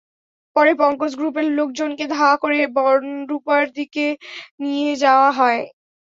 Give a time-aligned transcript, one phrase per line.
[0.55, 4.05] পরে পঙ্কজ গ্রুপের লোকজনকে ধাওয়া করে বনরূপার দিকে
[4.63, 5.61] নিয়ে যাওয়া হয়।